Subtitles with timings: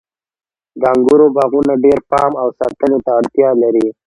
[0.79, 3.87] د انګورو باغونه ډیر پام او ساتنې ته اړتیا لري.